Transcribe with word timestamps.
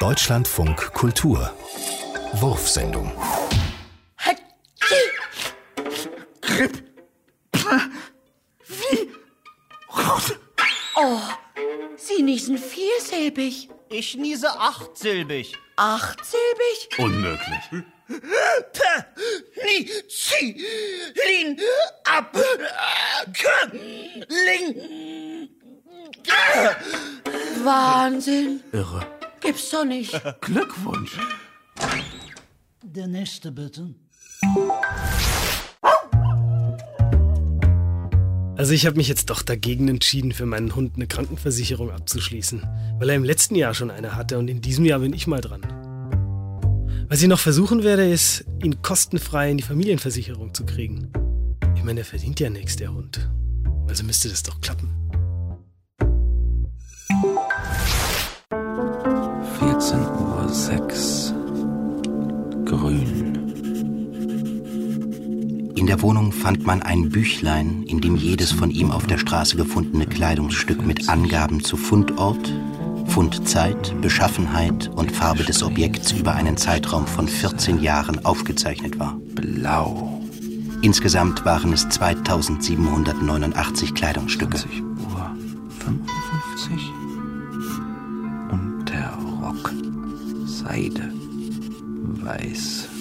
Deutschlandfunk 0.00 0.94
Kultur 0.94 1.52
Wurfsendung 2.32 3.12
Grip. 6.40 6.82
Wie? 8.66 9.10
Oh, 10.96 11.20
Sie 11.96 12.22
niesen 12.22 12.56
viersilbig. 12.56 13.68
Ich 13.90 14.16
niese 14.16 14.48
achtsilbig. 14.58 15.54
Achtsilbig? 15.76 16.88
Unmöglich. 16.96 17.84
Ni, 19.62 19.90
Zi, 20.08 20.64
Lin, 21.26 21.60
Ab, 22.04 22.34
Ling. 24.28 25.50
Wahnsinn. 27.62 28.62
Irre. 28.72 29.19
Gibt's 29.50 29.70
doch 29.70 29.84
nicht. 29.84 30.12
Glückwunsch. 30.42 31.18
Der 32.84 33.08
nächste 33.08 33.50
bitte. 33.50 33.96
Also 38.56 38.72
ich 38.74 38.86
habe 38.86 38.96
mich 38.96 39.08
jetzt 39.08 39.28
doch 39.28 39.42
dagegen 39.42 39.88
entschieden, 39.88 40.30
für 40.30 40.46
meinen 40.46 40.76
Hund 40.76 40.92
eine 40.94 41.08
Krankenversicherung 41.08 41.90
abzuschließen, 41.90 42.62
weil 43.00 43.08
er 43.08 43.16
im 43.16 43.24
letzten 43.24 43.56
Jahr 43.56 43.74
schon 43.74 43.90
eine 43.90 44.14
hatte 44.14 44.38
und 44.38 44.46
in 44.46 44.60
diesem 44.60 44.84
Jahr 44.84 45.00
bin 45.00 45.12
ich 45.12 45.26
mal 45.26 45.40
dran. 45.40 45.62
Was 47.08 47.20
ich 47.20 47.26
noch 47.26 47.40
versuchen 47.40 47.82
werde, 47.82 48.08
ist, 48.08 48.44
ihn 48.62 48.82
kostenfrei 48.82 49.50
in 49.50 49.56
die 49.56 49.64
Familienversicherung 49.64 50.54
zu 50.54 50.64
kriegen. 50.64 51.10
Ich 51.74 51.82
meine, 51.82 52.02
er 52.02 52.06
verdient 52.06 52.38
ja 52.38 52.50
nichts, 52.50 52.76
der 52.76 52.94
Hund. 52.94 53.28
Also 53.88 54.04
müsste 54.04 54.28
das 54.28 54.44
doch 54.44 54.60
klappen. 54.60 54.99
14.06 59.90 61.32
Uhr. 61.32 62.64
Grün. 62.64 63.26
In 65.74 65.86
der 65.86 66.00
Wohnung 66.02 66.30
fand 66.30 66.64
man 66.64 66.80
ein 66.82 67.08
Büchlein, 67.08 67.82
in 67.88 68.00
dem 68.00 68.14
jedes 68.14 68.52
von 68.52 68.70
ihm 68.70 68.92
auf 68.92 69.08
der 69.08 69.18
Straße 69.18 69.56
gefundene 69.56 70.06
Kleidungsstück 70.06 70.86
mit 70.86 71.08
Angaben 71.08 71.64
zu 71.64 71.76
Fundort, 71.76 72.54
Fundzeit, 73.06 74.00
Beschaffenheit 74.00 74.88
und 74.94 75.10
Farbe 75.10 75.42
des 75.42 75.64
Objekts 75.64 76.12
über 76.12 76.34
einen 76.34 76.56
Zeitraum 76.56 77.08
von 77.08 77.26
14 77.26 77.82
Jahren 77.82 78.24
aufgezeichnet 78.24 79.00
war. 79.00 79.18
Blau. 79.34 80.20
Insgesamt 80.82 81.44
waren 81.44 81.72
es 81.72 81.88
2789 81.88 83.94
Kleidungsstücke. 83.94 84.60
Rock. 89.50 89.72
Seide. 90.46 91.12
Weiß. 92.22 92.99